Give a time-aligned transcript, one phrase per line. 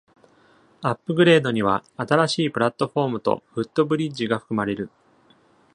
[0.81, 4.89] アップグレードには、新しいプラットフォームとフットブリッジが含まれる。